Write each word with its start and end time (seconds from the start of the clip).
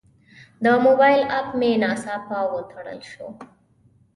د 0.63 0.65
موبایل 0.85 1.21
اپ 1.37 1.47
مې 1.59 1.71
ناڅاپه 1.83 2.39
وتړل 2.53 2.99
شو. 3.11 3.27